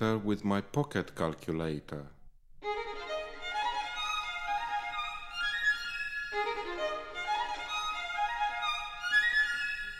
With 0.00 0.44
my 0.44 0.60
pocket 0.62 1.14
calculator. 1.14 2.06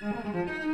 Mm-hmm. 0.03 0.70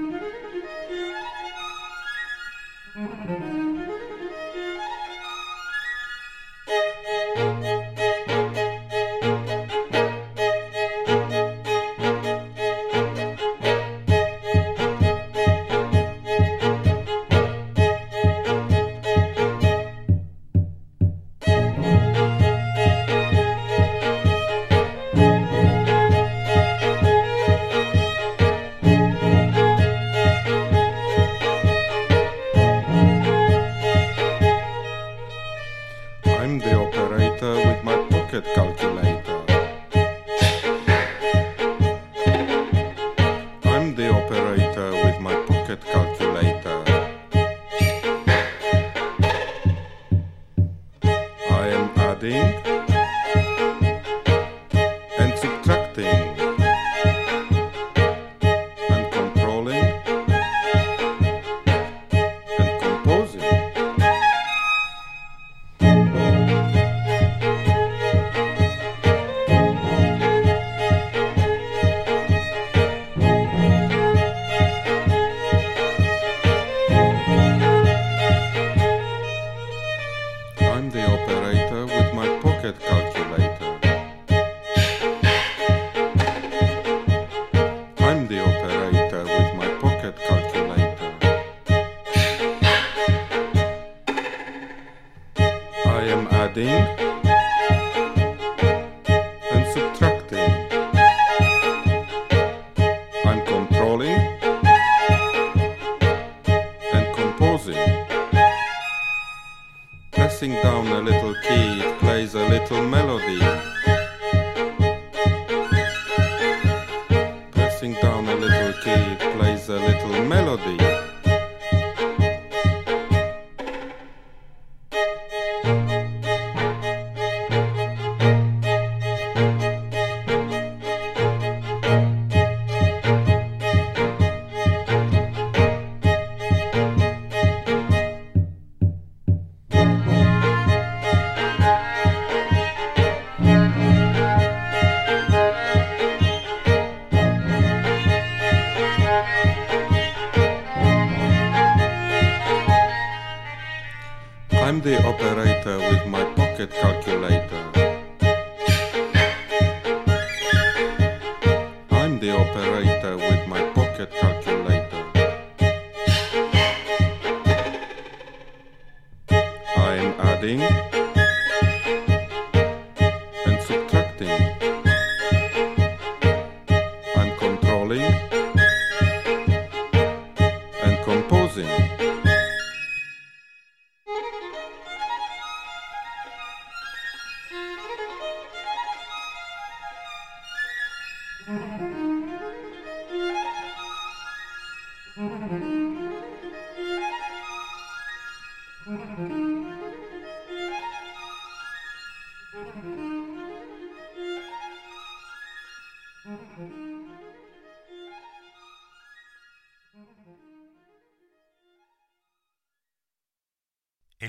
I'm 36.39 36.59
the 36.59 36.75
operator 36.75 37.55
with 37.67 37.83
my 37.83 37.97
pocket 38.11 38.45
calculator. 38.55 38.96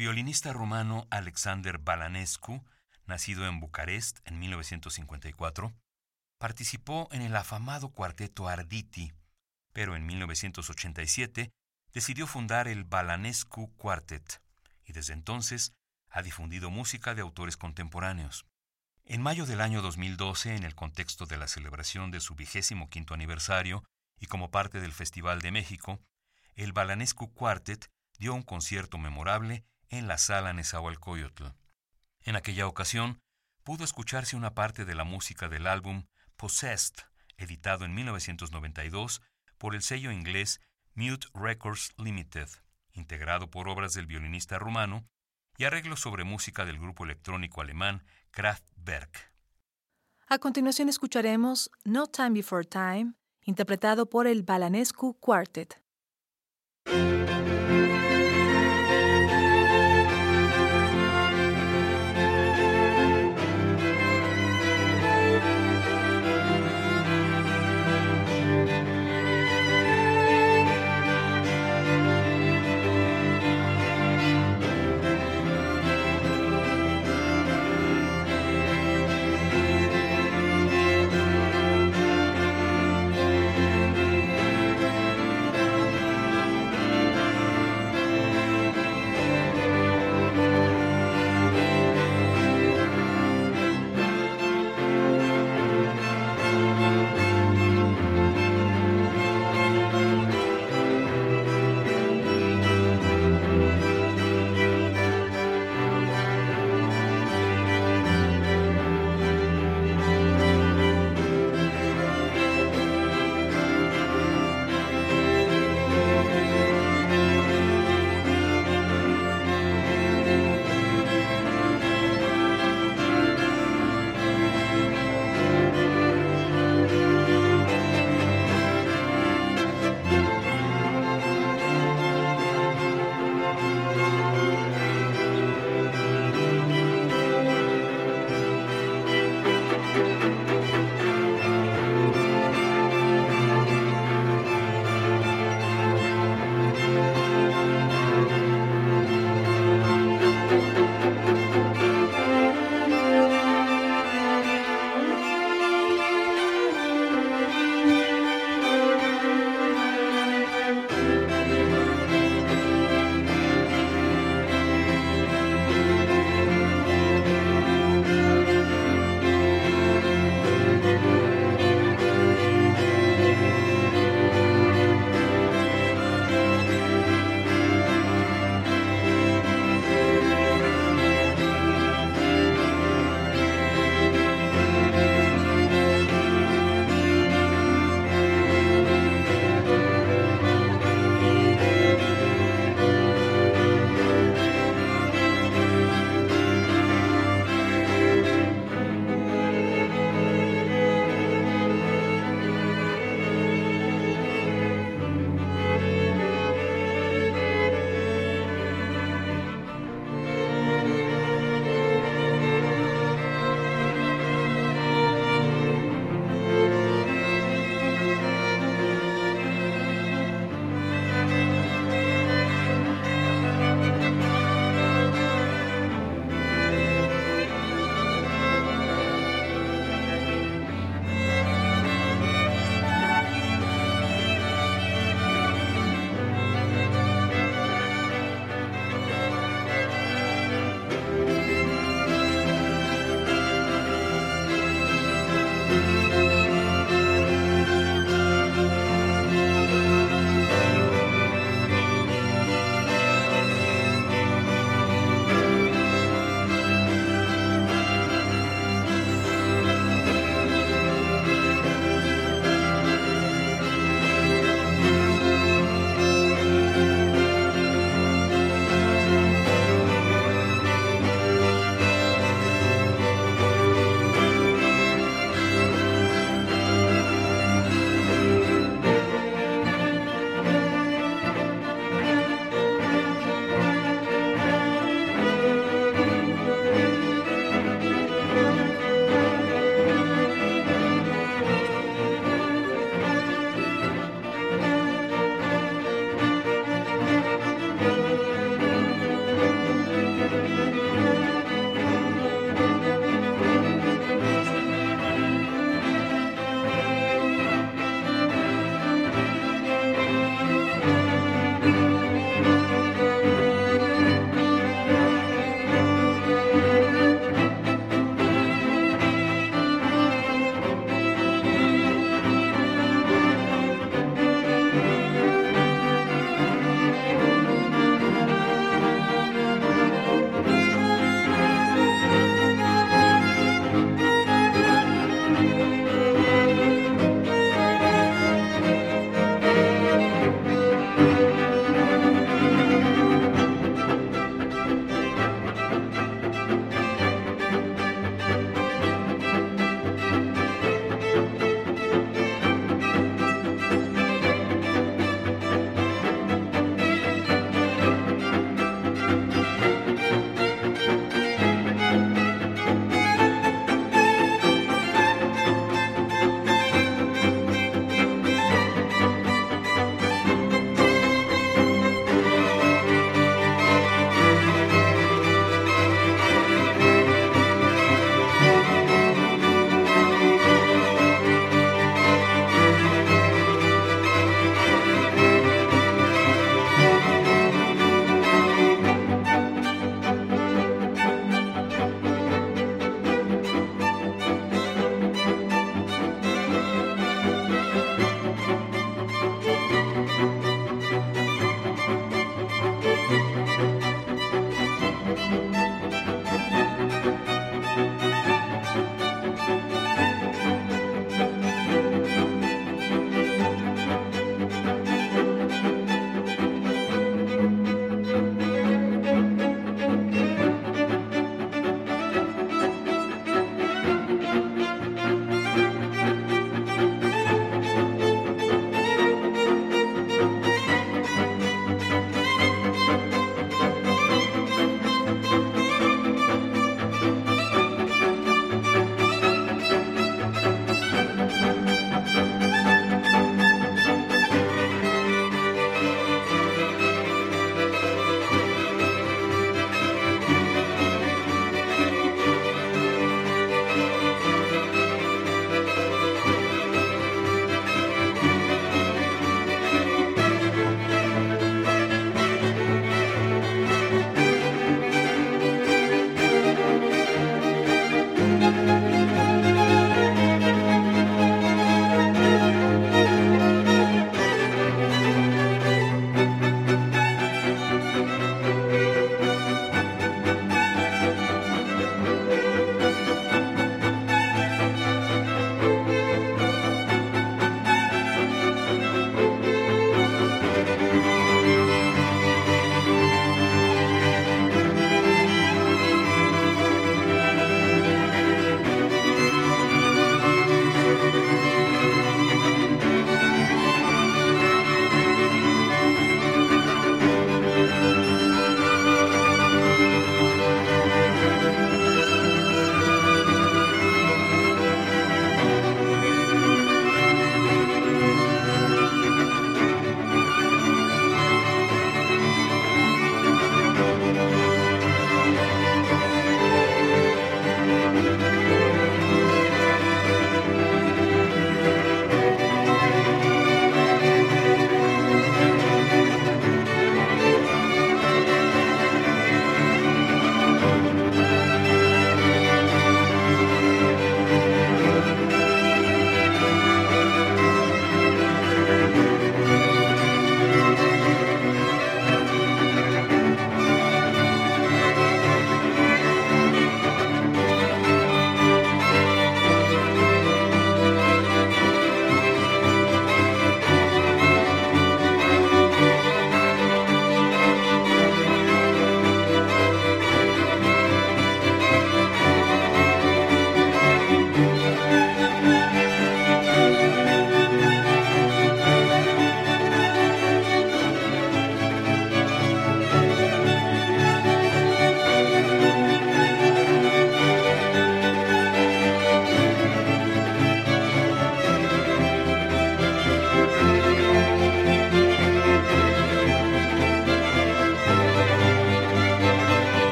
Violinista 0.00 0.54
rumano 0.54 1.06
Alexander 1.10 1.76
Balanescu, 1.76 2.64
nacido 3.04 3.46
en 3.46 3.60
Bucarest 3.60 4.20
en 4.24 4.38
1954, 4.38 5.74
participó 6.38 7.06
en 7.12 7.20
el 7.20 7.36
afamado 7.36 7.90
cuarteto 7.90 8.48
Arditi, 8.48 9.12
pero 9.74 9.96
en 9.96 10.06
1987 10.06 11.50
decidió 11.92 12.26
fundar 12.26 12.66
el 12.66 12.84
Balanescu 12.84 13.76
Quartet 13.76 14.40
y 14.86 14.94
desde 14.94 15.12
entonces 15.12 15.74
ha 16.08 16.22
difundido 16.22 16.70
música 16.70 17.14
de 17.14 17.20
autores 17.20 17.58
contemporáneos. 17.58 18.46
En 19.04 19.20
mayo 19.20 19.44
del 19.44 19.60
año 19.60 19.82
2012, 19.82 20.56
en 20.56 20.64
el 20.64 20.74
contexto 20.74 21.26
de 21.26 21.36
la 21.36 21.46
celebración 21.46 22.10
de 22.10 22.20
su 22.20 22.34
vigésimo 22.34 22.88
quinto 22.88 23.12
aniversario 23.12 23.84
y 24.18 24.28
como 24.28 24.50
parte 24.50 24.80
del 24.80 24.94
Festival 24.94 25.42
de 25.42 25.50
México, 25.50 26.00
el 26.54 26.72
Balanescu 26.72 27.34
Quartet 27.34 27.90
dio 28.18 28.32
un 28.32 28.42
concierto 28.42 28.96
memorable 28.96 29.62
en 29.90 30.08
la 30.08 30.18
sala 30.18 30.52
Nezahualcóyotl. 30.52 31.44
En 32.22 32.36
aquella 32.36 32.66
ocasión, 32.66 33.20
pudo 33.64 33.84
escucharse 33.84 34.36
una 34.36 34.54
parte 34.54 34.84
de 34.84 34.94
la 34.94 35.04
música 35.04 35.48
del 35.48 35.66
álbum 35.66 36.04
Possessed, 36.36 36.94
editado 37.36 37.84
en 37.84 37.94
1992 37.94 39.20
por 39.58 39.74
el 39.74 39.82
sello 39.82 40.10
inglés 40.10 40.60
Mute 40.94 41.26
Records 41.34 41.92
Limited, 41.98 42.48
integrado 42.92 43.50
por 43.50 43.68
obras 43.68 43.94
del 43.94 44.06
violinista 44.06 44.58
rumano 44.58 45.04
y 45.58 45.64
arreglos 45.64 46.00
sobre 46.00 46.24
música 46.24 46.64
del 46.64 46.78
grupo 46.78 47.04
electrónico 47.04 47.60
alemán 47.60 48.02
Kraftwerk. 48.30 49.32
A 50.28 50.38
continuación 50.38 50.88
escucharemos 50.88 51.70
No 51.84 52.06
Time 52.06 52.30
Before 52.30 52.64
Time, 52.64 53.14
interpretado 53.42 54.08
por 54.08 54.26
el 54.26 54.42
Balanescu 54.42 55.18
Quartet. 55.18 55.82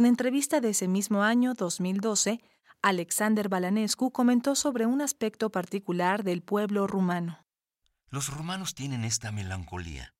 En 0.00 0.06
entrevista 0.06 0.62
de 0.62 0.70
ese 0.70 0.88
mismo 0.88 1.24
año, 1.24 1.52
2012, 1.52 2.40
Alexander 2.80 3.50
Balanescu 3.50 4.10
comentó 4.10 4.54
sobre 4.54 4.86
un 4.86 5.02
aspecto 5.02 5.52
particular 5.52 6.24
del 6.24 6.40
pueblo 6.40 6.86
rumano. 6.86 7.44
Los 8.08 8.32
rumanos 8.32 8.74
tienen 8.74 9.04
esta 9.04 9.30
melancolía. 9.30 10.14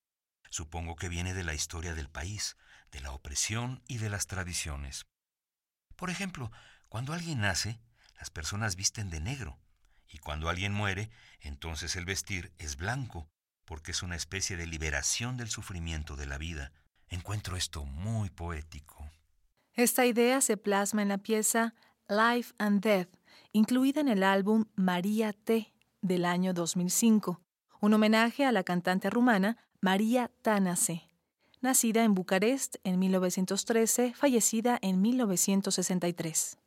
Supongo 0.50 0.96
que 0.96 1.08
viene 1.08 1.32
de 1.32 1.44
la 1.44 1.54
historia 1.54 1.94
del 1.94 2.10
país, 2.10 2.58
de 2.92 3.00
la 3.00 3.12
opresión 3.12 3.82
y 3.88 3.96
de 3.96 4.10
las 4.10 4.26
tradiciones. 4.26 5.06
Por 5.96 6.10
ejemplo, 6.10 6.52
cuando 6.90 7.14
alguien 7.14 7.40
nace, 7.40 7.80
las 8.18 8.28
personas 8.28 8.76
visten 8.76 9.08
de 9.08 9.20
negro, 9.20 9.58
y 10.06 10.18
cuando 10.18 10.50
alguien 10.50 10.74
muere, 10.74 11.08
entonces 11.40 11.96
el 11.96 12.04
vestir 12.04 12.52
es 12.58 12.76
blanco, 12.76 13.30
porque 13.64 13.92
es 13.92 14.02
una 14.02 14.16
especie 14.16 14.58
de 14.58 14.66
liberación 14.66 15.38
del 15.38 15.48
sufrimiento 15.48 16.16
de 16.16 16.26
la 16.26 16.36
vida. 16.36 16.70
Encuentro 17.08 17.56
esto 17.56 17.86
muy 17.86 18.28
poético. 18.28 18.99
Esta 19.80 20.04
idea 20.04 20.42
se 20.42 20.58
plasma 20.58 21.00
en 21.00 21.08
la 21.08 21.16
pieza 21.16 21.74
Life 22.06 22.52
and 22.58 22.82
Death, 22.82 23.08
incluida 23.52 24.02
en 24.02 24.08
el 24.08 24.22
álbum 24.22 24.66
María 24.74 25.32
T 25.32 25.72
del 26.02 26.26
año 26.26 26.52
2005, 26.52 27.40
un 27.80 27.94
homenaje 27.94 28.44
a 28.44 28.52
la 28.52 28.62
cantante 28.62 29.08
rumana 29.08 29.56
María 29.80 30.30
Tanase, 30.42 31.08
nacida 31.62 32.04
en 32.04 32.12
Bucarest 32.12 32.76
en 32.84 32.98
1913, 32.98 34.12
fallecida 34.12 34.78
en 34.82 35.00
1963. 35.00 36.58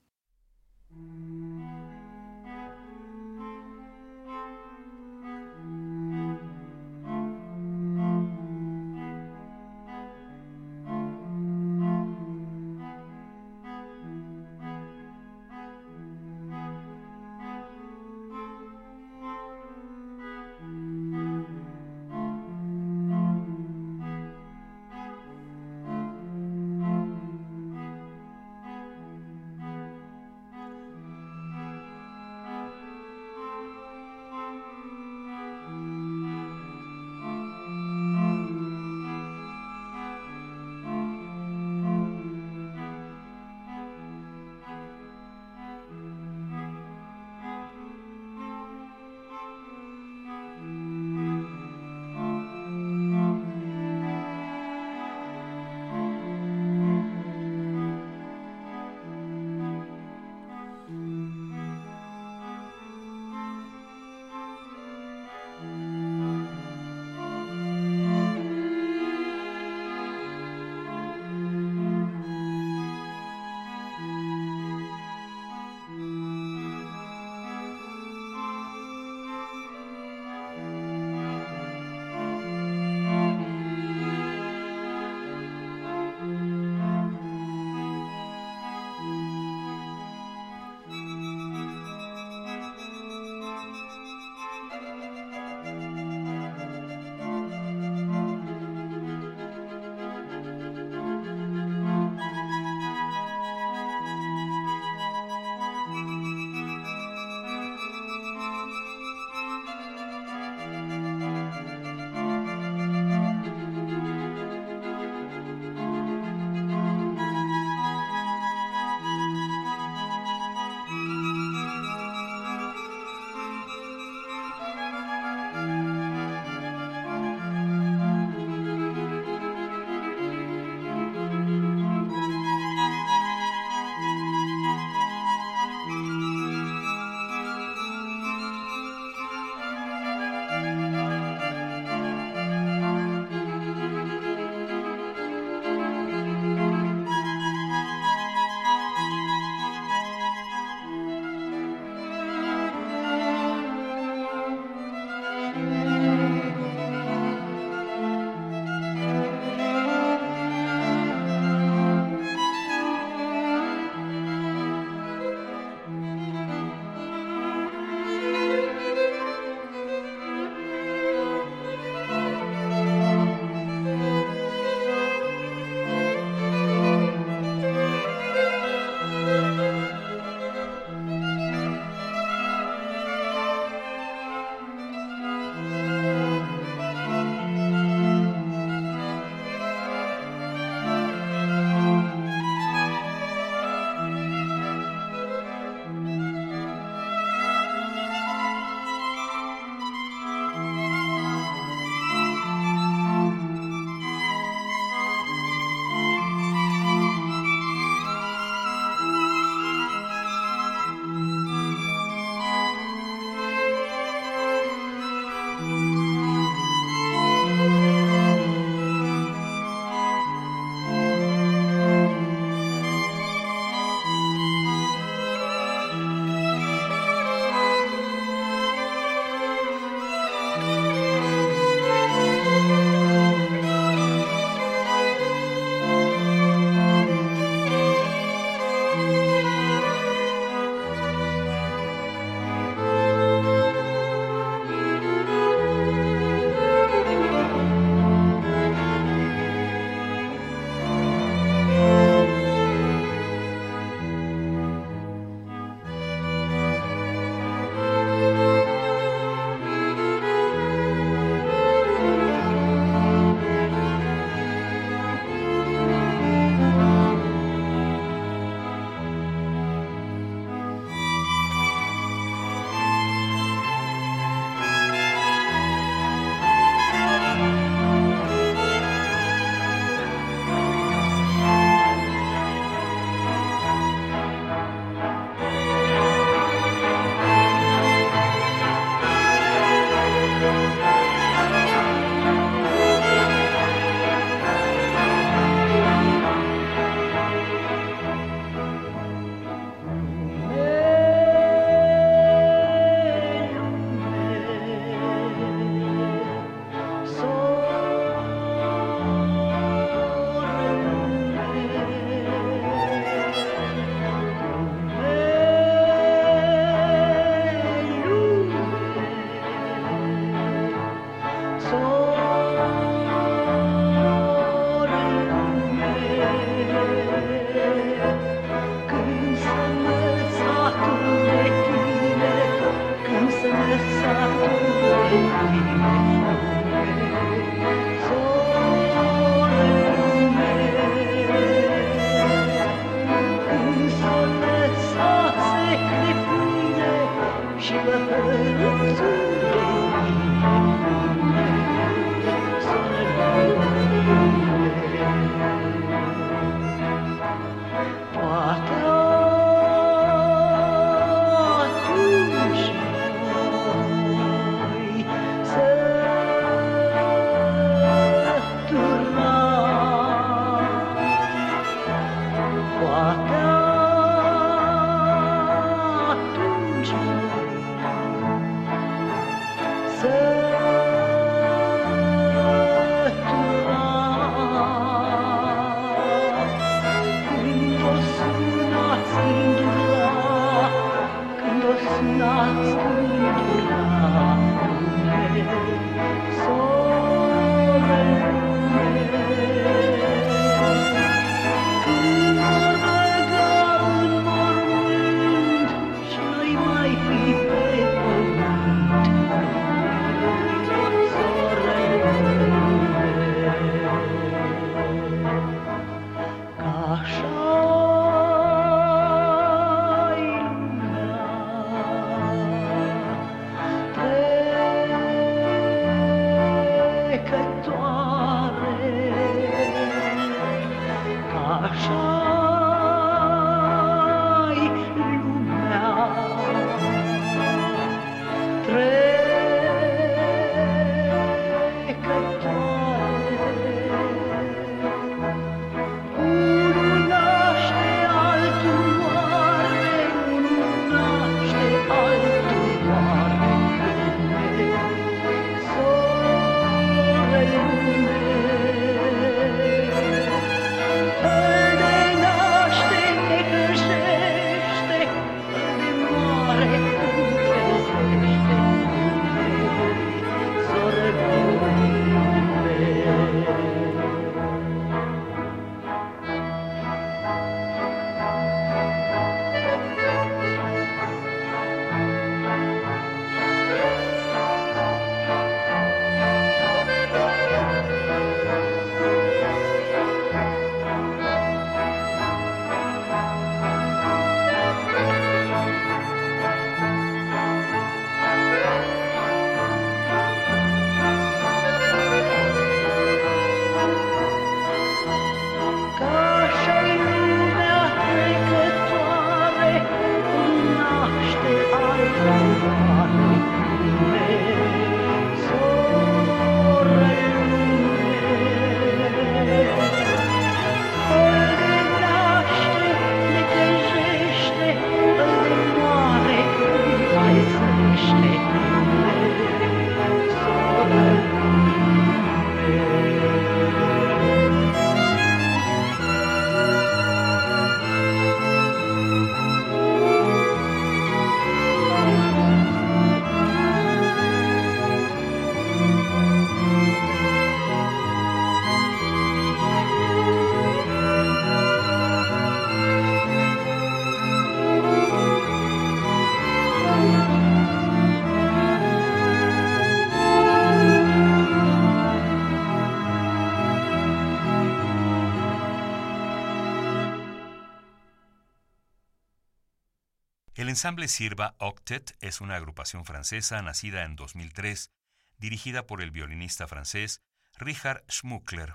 Ensamble 570.74 571.08
Sirva 571.08 571.54
Octet 571.60 572.18
es 572.20 572.42
una 572.42 572.56
agrupación 572.56 573.06
francesa 573.06 573.62
nacida 573.62 574.06
en 574.06 574.16
2003, 574.16 574.90
dirigida 575.38 575.86
por 575.86 576.02
el 576.02 576.10
violinista 576.10 576.68
francés 576.68 577.22
Richard 577.60 578.04
Schmuckler, 578.10 578.74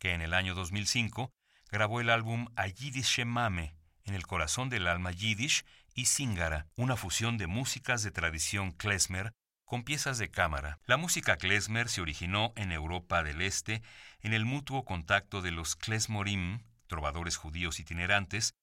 que 0.00 0.12
en 0.12 0.22
el 0.22 0.34
año 0.34 0.56
2005 0.56 1.32
grabó 1.70 2.00
el 2.00 2.10
álbum 2.10 2.48
A 2.56 2.66
Yiddish 2.66 3.24
Mame, 3.24 3.76
en 4.02 4.14
el 4.14 4.26
corazón 4.26 4.70
del 4.70 4.88
alma 4.88 5.12
yiddish, 5.12 5.64
y 5.94 6.06
Singara, 6.06 6.66
una 6.74 6.96
fusión 6.96 7.38
de 7.38 7.46
músicas 7.46 8.02
de 8.02 8.10
tradición 8.10 8.72
klezmer 8.72 9.32
con 9.64 9.84
piezas 9.84 10.18
de 10.18 10.32
cámara. 10.32 10.80
La 10.84 10.96
música 10.96 11.36
klezmer 11.36 11.88
se 11.88 12.00
originó 12.00 12.54
en 12.56 12.72
Europa 12.72 13.22
del 13.22 13.40
Este 13.40 13.82
en 14.20 14.32
el 14.32 14.46
mutuo 14.46 14.84
contacto 14.84 15.42
de 15.42 15.52
los 15.52 15.76
klezmorim, 15.76 16.64
trovadores 16.88 17.36
judíos 17.36 17.78
itinerantes, 17.78 18.56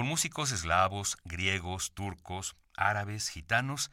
con 0.00 0.08
músicos 0.08 0.50
eslavos, 0.50 1.18
griegos, 1.26 1.92
turcos, 1.92 2.56
árabes, 2.74 3.28
gitanos 3.28 3.90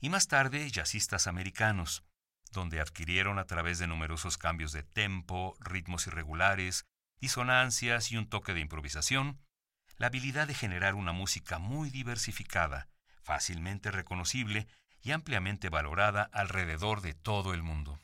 y 0.00 0.08
más 0.08 0.28
tarde 0.28 0.70
jazzistas 0.70 1.26
americanos, 1.26 2.04
donde 2.52 2.80
adquirieron 2.80 3.40
a 3.40 3.44
través 3.44 3.80
de 3.80 3.88
numerosos 3.88 4.38
cambios 4.38 4.70
de 4.70 4.84
tempo, 4.84 5.56
ritmos 5.58 6.06
irregulares, 6.06 6.86
disonancias 7.20 8.12
y 8.12 8.16
un 8.16 8.28
toque 8.28 8.54
de 8.54 8.60
improvisación, 8.60 9.40
la 9.96 10.06
habilidad 10.06 10.46
de 10.46 10.54
generar 10.54 10.94
una 10.94 11.10
música 11.10 11.58
muy 11.58 11.90
diversificada, 11.90 12.86
fácilmente 13.24 13.90
reconocible 13.90 14.68
y 15.02 15.10
ampliamente 15.10 15.70
valorada 15.70 16.30
alrededor 16.32 17.00
de 17.00 17.14
todo 17.14 17.52
el 17.52 17.64
mundo. 17.64 17.98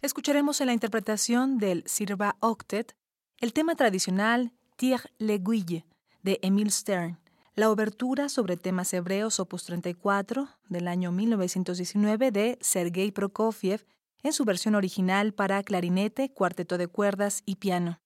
Escucharemos 0.00 0.62
en 0.62 0.68
la 0.68 0.72
interpretación 0.72 1.58
del 1.58 1.84
Sirva 1.86 2.36
Octet 2.40 2.96
el 3.36 3.52
tema 3.52 3.74
tradicional 3.74 4.54
Tire 4.76 5.10
l'Aiguille, 5.18 5.84
de 6.22 6.38
Emil 6.42 6.70
Stern, 6.70 7.18
la 7.54 7.70
obertura 7.70 8.28
sobre 8.28 8.56
temas 8.56 8.92
hebreos 8.94 9.40
opus 9.40 9.64
34 9.64 10.48
del 10.68 10.88
año 10.88 11.12
1919 11.12 12.30
de 12.30 12.58
Sergei 12.60 13.10
Prokofiev 13.10 13.84
en 14.22 14.32
su 14.32 14.44
versión 14.44 14.74
original 14.74 15.32
para 15.32 15.62
clarinete, 15.62 16.32
cuarteto 16.32 16.78
de 16.78 16.88
cuerdas 16.88 17.42
y 17.46 17.56
piano. 17.56 18.00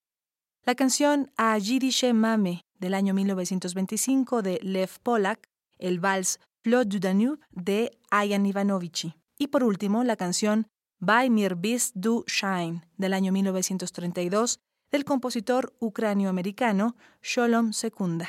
La 0.65 0.75
canción 0.75 1.31
A 1.37 1.59
Yiddish 1.59 2.13
Mame 2.13 2.63
del 2.79 2.95
año 2.95 3.15
1925 3.15 4.43
de 4.43 4.59
Lev 4.63 4.91
Polak, 5.03 5.49
el 5.79 6.01
vals 6.01 6.41
Flot 6.63 6.89
du 6.89 6.99
Danube 6.99 7.39
de 7.51 7.99
Ayan 8.11 8.47
Ivanovici. 8.47 9.15
Y 9.39 9.49
por 9.49 9.63
último, 9.65 10.05
la 10.05 10.17
canción 10.17 10.67
By 11.01 11.29
mir 11.29 11.57
bist 11.57 11.95
du 11.95 12.25
Shine 12.27 12.81
del 12.97 13.13
año 13.13 13.33
1932 13.33 14.59
del 14.95 15.03
compositor 15.03 15.75
ucranio-americano 15.81 16.95
Sholom 17.21 17.71
Sekunda. 17.71 18.29